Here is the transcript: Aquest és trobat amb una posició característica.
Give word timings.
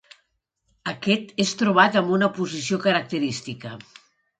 Aquest 0.93 1.35
és 1.47 1.53
trobat 1.61 2.01
amb 2.03 2.17
una 2.19 2.33
posició 2.41 2.85
característica. 2.91 3.79